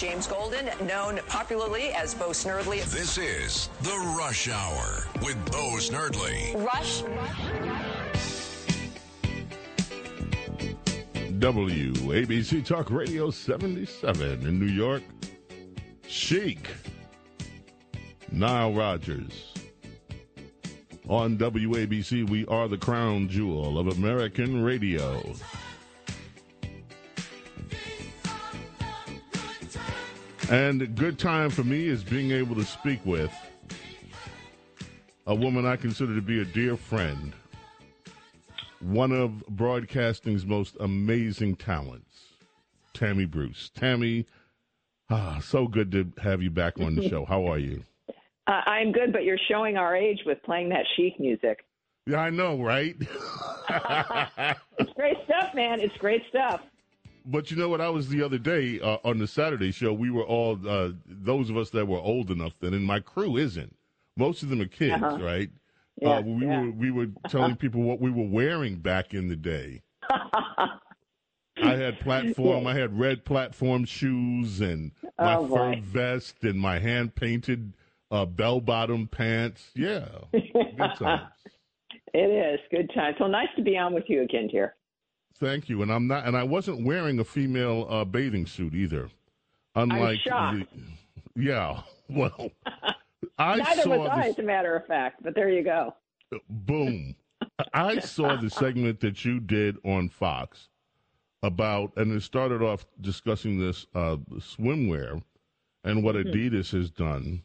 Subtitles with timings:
[0.00, 2.82] James Golden, known popularly as Bo Snerdley.
[2.90, 6.54] This is The Rush Hour with Bo Snerdley.
[6.64, 7.02] Rush.
[11.38, 15.02] WABC Talk Radio 77 in New York.
[16.08, 16.70] Chic.
[18.32, 19.52] Nile Rodgers.
[21.10, 25.22] On WABC, we are the crown jewel of American radio.
[30.50, 33.32] And a good time for me is being able to speak with
[35.28, 37.32] a woman I consider to be a dear friend,
[38.80, 42.34] one of broadcasting's most amazing talents,
[42.94, 43.70] Tammy Bruce.
[43.76, 44.26] Tammy,
[45.08, 47.24] ah, so good to have you back on the show.
[47.24, 47.84] How are you?
[48.46, 51.64] Uh, I'm good, but you're showing our age with playing that chic music.
[52.06, 52.96] Yeah, I know, right?
[54.78, 55.78] it's great stuff, man.
[55.78, 56.60] It's great stuff.
[57.24, 57.80] But you know what?
[57.80, 59.92] I was the other day uh, on the Saturday show.
[59.92, 63.36] We were all uh, those of us that were old enough then, and my crew
[63.36, 63.74] isn't.
[64.16, 65.18] Most of them are kids, Uh-huh.
[65.22, 65.50] right?
[66.00, 66.60] Yeah, uh, we yeah.
[66.62, 69.82] were we were telling people what we were wearing back in the day.
[71.62, 72.66] I had platform.
[72.66, 75.80] I had red platform shoes and my Oh, fur boy.
[75.84, 77.74] vest and my hand painted
[78.10, 79.70] uh, bell bottom pants.
[79.74, 81.30] Yeah, good times.
[82.14, 83.14] It is good time.
[83.18, 84.74] So nice to be on with you again, dear.
[85.40, 85.82] Thank you.
[85.82, 89.08] And I'm not, and I wasn't wearing a female uh, bathing suit either.
[89.74, 90.66] Unlike, the-
[91.36, 91.80] yeah.
[92.12, 92.50] Well,
[93.38, 94.30] I Neither saw was I, this.
[94.32, 95.22] as a matter of fact.
[95.22, 95.94] But there you go.
[96.48, 97.14] Boom.
[97.72, 100.68] I saw the segment that you did on Fox
[101.44, 105.22] about, and it started off discussing this uh, swimwear
[105.84, 107.44] and what Adidas has done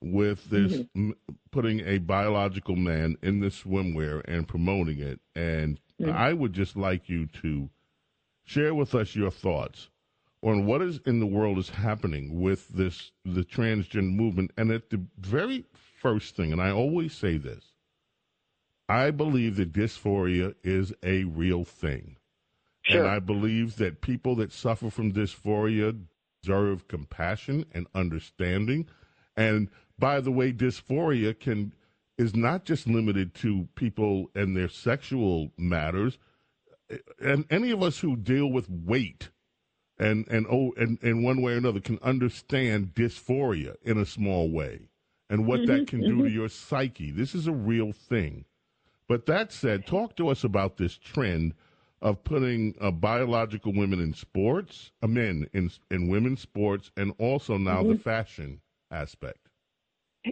[0.00, 1.16] with this m-
[1.50, 5.18] putting a biological man in the swimwear and promoting it.
[5.34, 6.14] And Mm.
[6.14, 7.68] I would just like you to
[8.44, 9.88] share with us your thoughts
[10.42, 14.52] on what is in the world is happening with this the transgender movement.
[14.56, 15.64] And at the very
[16.00, 17.72] first thing, and I always say this,
[18.88, 22.16] I believe that dysphoria is a real thing.
[22.82, 23.02] Sure.
[23.02, 25.98] And I believe that people that suffer from dysphoria
[26.42, 28.86] deserve compassion and understanding.
[29.36, 31.74] And by the way, dysphoria can
[32.18, 36.18] is not just limited to people and their sexual matters.
[37.20, 39.30] And any of us who deal with weight
[39.98, 44.50] and and oh and in one way or another can understand dysphoria in a small
[44.50, 44.88] way
[45.30, 47.10] and what that can do to your psyche.
[47.10, 48.44] This is a real thing.
[49.08, 51.54] But that said, talk to us about this trend
[52.00, 57.56] of putting uh, biological women in sports, uh, men in in women's sports, and also
[57.58, 59.47] now the fashion aspect.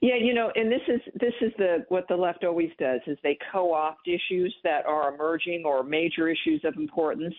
[0.00, 3.18] Yeah, you know, and this is this is the what the left always does is
[3.22, 7.34] they co-opt issues that are emerging or major issues of importance,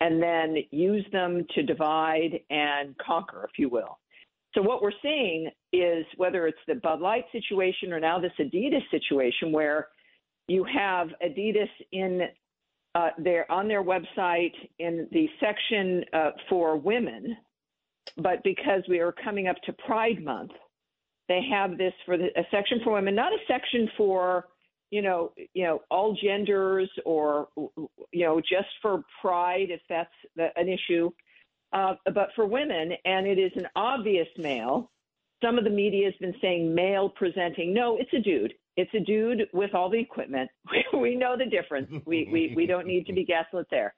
[0.00, 3.98] and then use them to divide and conquer, if you will.
[4.54, 8.88] So what we're seeing is whether it's the Bud Light situation or now this Adidas
[8.90, 9.88] situation, where
[10.46, 12.22] you have Adidas in
[12.94, 17.36] uh, their on their website in the section uh, for women,
[18.18, 20.52] but because we are coming up to Pride Month
[21.28, 24.46] they have this for the, a section for women, not a section for
[24.90, 27.48] you know you know all genders or
[28.12, 31.10] you know just for pride if that's the, an issue,
[31.72, 34.90] uh, but for women, and it is an obvious male.
[35.44, 37.72] Some of the media has been saying male presenting.
[37.72, 38.54] No, it's a dude.
[38.76, 40.50] It's a dude with all the equipment.
[40.94, 41.90] we know the difference.
[42.06, 43.94] We we we don't need to be gaslit there.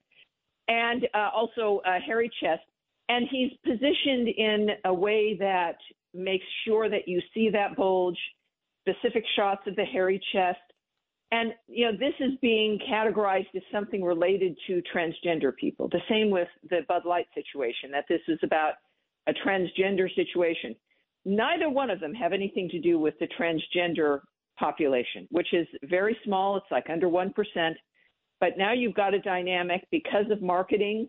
[0.68, 2.62] And uh, also uh, hairy chest,
[3.08, 5.76] and he's positioned in a way that
[6.14, 8.18] makes sure that you see that bulge,
[8.88, 10.58] specific shots of the hairy chest.
[11.32, 15.88] And, you know, this is being categorized as something related to transgender people.
[15.88, 18.74] The same with the Bud Light situation, that this is about
[19.28, 20.74] a transgender situation.
[21.24, 24.20] Neither one of them have anything to do with the transgender
[24.58, 26.56] population, which is very small.
[26.56, 27.32] It's like under 1%.
[28.40, 31.08] But now you've got a dynamic because of marketing,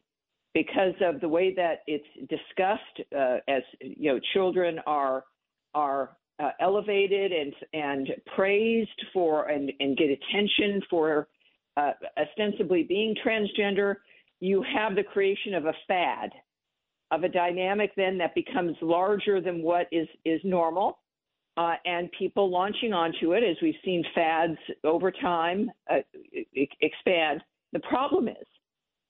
[0.54, 5.24] because of the way that it's discussed uh, as you know children are
[5.74, 11.28] are uh, elevated and and praised for and, and get attention for
[11.78, 13.96] uh, ostensibly being transgender
[14.40, 16.32] you have the creation of a fad
[17.12, 20.98] of a dynamic then that becomes larger than what is is normal
[21.58, 25.98] uh, and people launching onto it as we've seen fads over time uh,
[26.82, 27.42] expand.
[27.74, 28.48] The problem is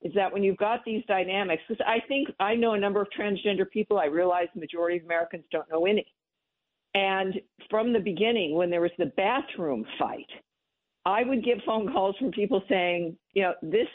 [0.01, 3.07] is that when you've got these dynamics, because I think I know a number of
[3.18, 6.06] transgender people, I realize the majority of Americans don't know any.
[6.94, 7.39] And
[7.69, 10.30] from the beginning, when there was the bathroom fight,
[11.06, 13.88] I would get phone calls from people saying, you know, this,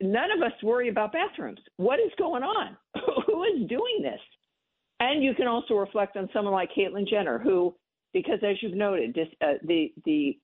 [0.00, 1.60] none of us worry about bathrooms.
[1.76, 2.76] What is going on?
[3.26, 4.20] Who is doing this?
[5.00, 7.74] and you can also reflect on someone like Caitlyn Jenner, who,
[8.12, 10.38] because as you've noted, dis, uh, the the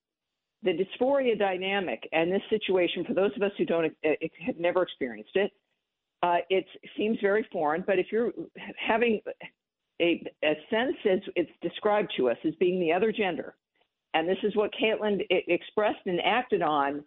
[0.62, 4.10] the dysphoria dynamic and this situation, for those of us who don't uh,
[4.44, 5.52] have never experienced it,
[6.22, 6.64] uh, it
[6.96, 7.84] seems very foreign.
[7.86, 8.32] But if you're
[8.78, 9.20] having
[10.00, 13.54] a, a sense as it's described to us as being the other gender,
[14.14, 17.04] and this is what Caitlyn expressed and acted on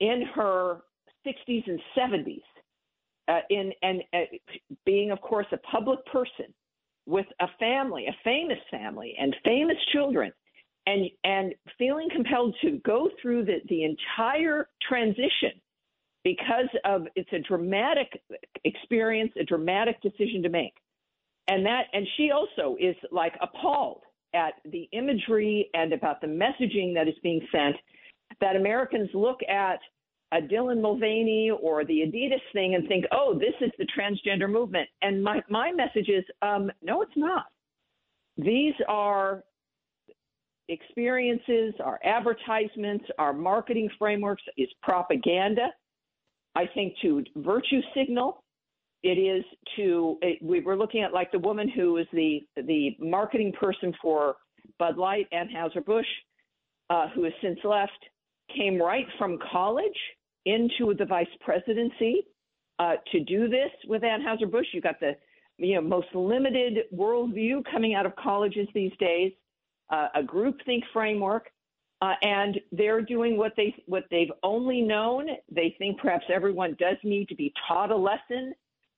[0.00, 0.82] in her
[1.26, 2.42] 60s and 70s,
[3.26, 4.18] uh, in and uh,
[4.84, 6.46] being, of course, a public person
[7.06, 10.32] with a family, a famous family, and famous children,
[10.86, 15.52] and and feeling compelled to go through the, the entire transition
[16.22, 18.22] because of it's a dramatic
[18.64, 20.74] experience, a dramatic decision to make.
[21.48, 24.02] And that and she also is like appalled
[24.34, 27.76] at the imagery and about the messaging that is being sent
[28.40, 29.78] that Americans look at
[30.32, 34.88] a Dylan Mulvaney or the Adidas thing and think, oh, this is the transgender movement.
[35.02, 37.44] And my, my message is, um, no, it's not.
[38.36, 39.44] These are
[40.68, 45.68] experiences, our advertisements, our marketing frameworks is propaganda.
[46.54, 48.42] I think to virtue signal.
[49.02, 49.44] It is
[49.76, 53.92] to it, we were looking at like the woman who was the the marketing person
[54.00, 54.36] for
[54.78, 56.06] Bud Light, Anheuser Busch,
[56.88, 57.92] uh, who has since left,
[58.56, 59.98] came right from college
[60.46, 62.26] into the vice presidency
[62.78, 64.66] uh, to do this with Anheuser Busch.
[64.72, 65.12] You got the
[65.58, 69.32] you know most limited worldview coming out of colleges these days,
[69.90, 71.48] uh, a groupthink framework,
[72.00, 75.28] uh, and they're doing what they what they've only known.
[75.50, 78.54] They think perhaps everyone does need to be taught a lesson.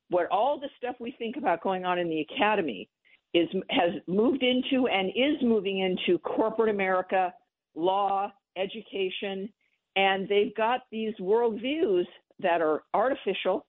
[0.08, 2.88] What all the stuff we think about going on in the academy
[3.34, 7.32] is has moved into and is moving into corporate America,
[7.74, 9.48] law, education,
[9.96, 12.06] and they've got these worldviews
[12.40, 13.66] that are artificial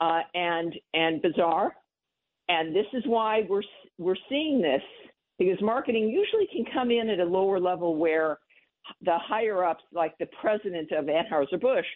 [0.00, 1.74] uh, and and bizarre.
[2.48, 3.62] And this is why we're
[3.98, 4.82] we're seeing this
[5.40, 8.38] because marketing usually can come in at a lower level where
[9.00, 11.86] the higher ups, like the president of Anheuser Busch,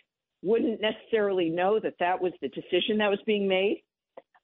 [0.42, 3.82] wouldn't necessarily know that that was the decision that was being made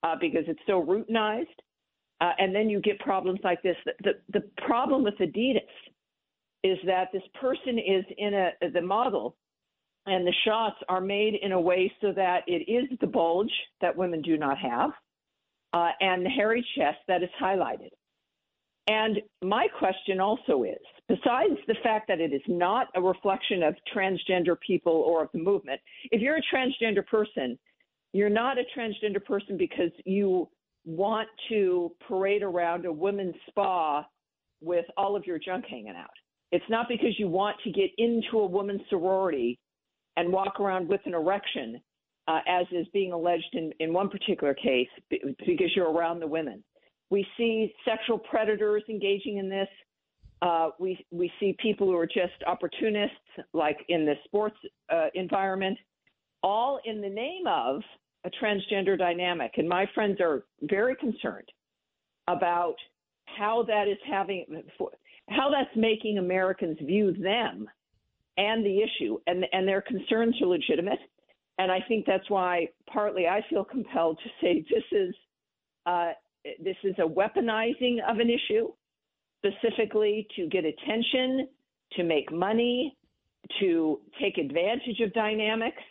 [0.02, 1.47] uh, because it's so routinized.
[2.20, 3.76] Uh, and then you get problems like this.
[3.87, 5.61] The, the, the problem with Adidas
[6.62, 9.35] is that this person is in a the model
[10.05, 13.97] and the shots are made in a way so that it is the bulge that
[13.97, 14.91] women do not have
[15.73, 17.88] uh, and the hairy chest that is highlighted.
[18.86, 20.78] And my question also is
[21.08, 25.38] besides the fact that it is not a reflection of transgender people or of the
[25.38, 25.80] movement,
[26.10, 27.58] if you're a transgender person,
[28.12, 30.48] you're not a transgender person because you
[30.84, 34.04] want to parade around a women's spa
[34.60, 36.10] with all of your junk hanging out.
[36.52, 39.58] It's not because you want to get into a woman's sorority
[40.16, 41.80] and walk around with an erection,
[42.26, 46.64] uh, as is being alleged in, in one particular case, because you're around the women.
[47.10, 49.68] We see sexual predators engaging in this.
[50.42, 53.14] Uh, we we see people who are just opportunists,
[53.52, 54.56] like in the sports
[54.88, 55.76] uh, environment,
[56.42, 57.82] all in the name of
[58.24, 59.52] a transgender dynamic.
[59.56, 61.48] And my friends are very concerned
[62.28, 62.76] about
[63.26, 64.46] how that is having
[65.28, 67.68] how that's making Americans view them
[68.36, 70.98] and the issue, and and their concerns are legitimate.
[71.58, 75.14] And I think that's why partly I feel compelled to say this is
[75.84, 76.12] uh,
[76.62, 78.69] this is a weaponizing of an issue,
[79.44, 81.49] specifically to get attention,
[81.92, 82.97] to make money,
[83.61, 85.82] to take advantage of dynamics.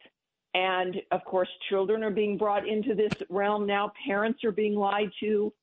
[0.53, 3.91] And of course, children are being brought into this realm now.
[4.07, 5.53] Parents are being lied to,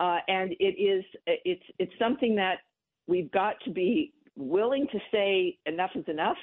[0.00, 2.58] uh, and it is it's it's something that
[3.06, 6.38] we've got to be willing to say enough is enough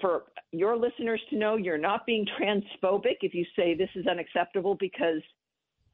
[0.00, 4.74] for your listeners to know you're not being transphobic if you say this is unacceptable
[4.74, 5.22] because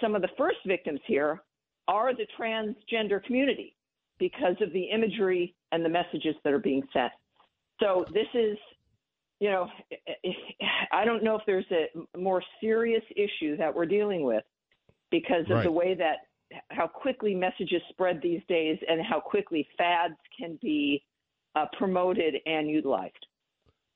[0.01, 1.43] some of the first victims here
[1.89, 3.77] are the transgender community
[4.19, 7.13] because of the imagery and the messages that are being sent.
[7.81, 8.57] So this is,
[9.41, 9.69] you know,
[10.93, 14.45] I don't know if there's a more serious issue that we're dealing with
[15.11, 15.65] because of right.
[15.65, 16.17] the way that
[16.71, 21.03] how quickly messages spread these days and how quickly fads can be
[21.57, 23.27] uh, promoted and utilized.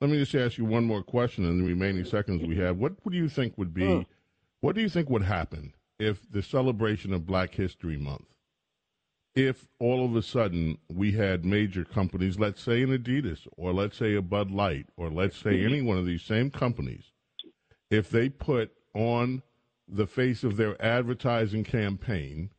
[0.01, 2.77] Let me just ask you one more question in the remaining seconds we have.
[2.77, 4.07] What, what do you think would be,
[4.61, 8.27] what do you think would happen if the celebration of Black History Month,
[9.35, 13.97] if all of a sudden we had major companies, let's say an Adidas, or let's
[13.97, 15.67] say a Bud Light, or let's say mm-hmm.
[15.67, 17.13] any one of these same companies,
[17.91, 19.43] if they put on
[19.89, 22.51] the face of their advertising campaign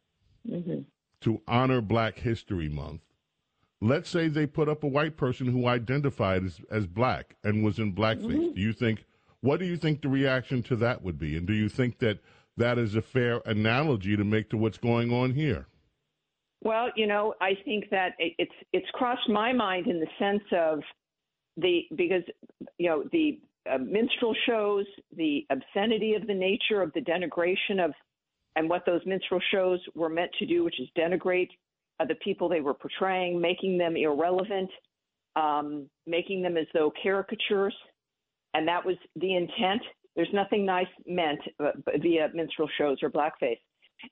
[0.48, 0.80] mm-hmm.
[1.22, 3.02] to honor Black History Month.
[3.82, 7.80] Let's say they put up a white person who identified as, as black and was
[7.80, 8.26] in blackface.
[8.26, 8.56] Mm-hmm.
[8.56, 9.06] Do you think,
[9.42, 11.38] what do you think the reaction to that would be?
[11.38, 12.20] And do you think that
[12.60, 15.68] that is a fair analogy to make to what's going on here.
[16.62, 20.80] Well, you know, I think that it's it's crossed my mind in the sense of
[21.58, 22.24] the because
[22.78, 23.40] you know the
[23.70, 24.86] uh, minstrel shows,
[25.16, 27.92] the obscenity of the nature of the denigration of,
[28.56, 31.50] and what those minstrel shows were meant to do, which is denigrate
[32.00, 34.70] uh, the people they were portraying, making them irrelevant,
[35.36, 37.76] um, making them as though caricatures,
[38.54, 39.82] and that was the intent.
[40.20, 41.72] There's nothing nice meant uh,
[42.02, 43.58] via minstrel shows or blackface.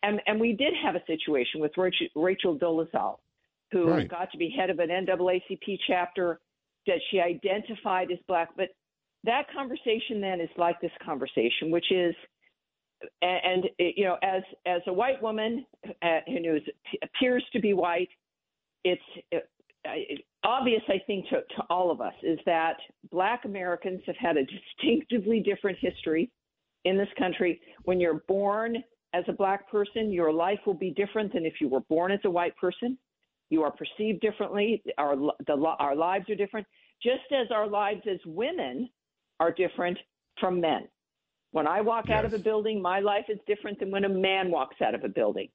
[0.04, 3.18] And, and we did have a situation with Rachel, Rachel Dolezal,
[3.74, 4.08] who right.
[4.08, 6.40] got to be head of an NAACP chapter
[6.86, 8.52] that she identified as black.
[8.56, 8.70] But
[9.26, 12.16] that conversation then is like this conversation, which is,
[13.22, 15.66] and, you know, as as a white woman
[16.02, 16.58] uh, who
[17.04, 18.08] appears to be white,
[18.86, 19.02] it's
[19.36, 19.40] uh,
[20.68, 22.76] obvious, I think, to, to all of us is that
[23.10, 26.30] Black Americans have had a distinctively different history
[26.84, 27.62] in this country.
[27.84, 28.78] When you're born
[29.14, 32.20] as a Black person, your life will be different than if you were born as
[32.26, 32.98] a white person.
[33.50, 34.84] You are perceived differently.
[34.98, 36.68] Our the, our lives are different,
[37.02, 38.90] just as our lives as women
[39.40, 39.98] are different
[40.38, 40.90] from men.
[41.52, 42.18] When I walk yes.
[42.18, 45.06] out of a building, my life is different than when a man walks out of
[45.06, 45.48] a building.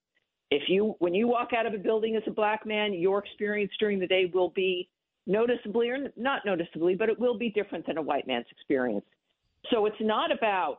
[0.51, 3.73] If you when you walk out of a building as a black man, your experience
[3.79, 4.89] during the day will be
[5.27, 9.05] noticeably or not noticeably, but it will be different than a white man's experience.
[9.71, 10.79] So it's not about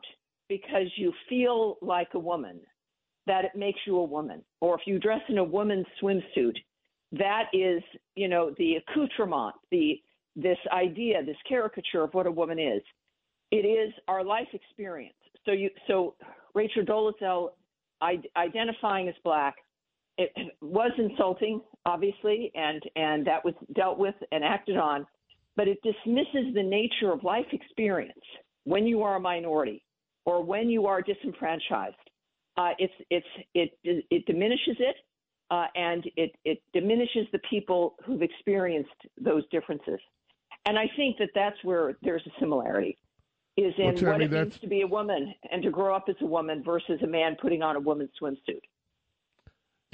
[0.50, 2.59] because you feel like a woman
[3.25, 6.57] that it makes you a woman, or if you dress in a woman's swimsuit,
[7.13, 7.81] that is,
[8.15, 10.01] you know, the accoutrement, the
[10.35, 12.81] this idea, this caricature of what a woman is.
[13.51, 15.13] It is our life experience.
[15.45, 16.15] So you, so
[16.55, 17.50] Rachel Dolezal
[18.35, 19.55] identifying as black,
[20.17, 20.31] it
[20.62, 25.06] was insulting, obviously, and and that was dealt with and acted on,
[25.56, 28.13] but it dismisses the nature of life experience
[28.63, 29.84] when you are a minority
[30.25, 31.96] or when you are disenfranchised.
[32.58, 34.96] Uh, it's it's it it diminishes it,
[35.52, 40.00] uh, and it it diminishes the people who've experienced those differences.
[40.66, 42.98] And I think that that's where there's a similarity
[43.58, 46.16] is in well, what it means to be a woman and to grow up as
[46.22, 48.62] a woman versus a man putting on a woman's swimsuit.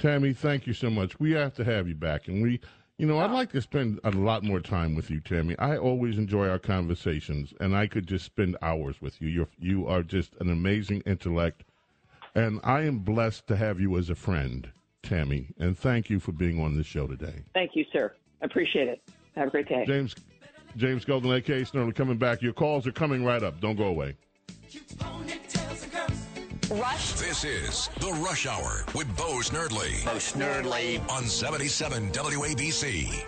[0.00, 1.20] Tammy, thank you so much.
[1.20, 2.58] We have to have you back, and we,
[2.96, 3.34] you know, I'd oh.
[3.34, 5.56] like to spend a lot more time with you, Tammy.
[5.58, 9.28] I always enjoy our conversations, and I could just spend hours with you.
[9.28, 11.64] You're you are just an amazing intellect,
[12.34, 14.70] and I am blessed to have you as a friend,
[15.02, 15.48] Tammy.
[15.58, 17.44] And thank you for being on the show today.
[17.52, 18.14] Thank you, sir.
[18.40, 19.02] I appreciate it.
[19.36, 20.14] Have a great day, James.
[20.76, 21.62] James Golden, A.K.
[21.62, 22.40] Snerdley, coming back.
[22.40, 23.60] Your calls are coming right up.
[23.60, 24.16] Don't go away.
[26.70, 27.14] Rush.
[27.14, 30.04] This is the Rush Hour with Bo Snerdley.
[30.04, 31.00] Bo Snerdley.
[31.10, 33.24] On 77 WABC.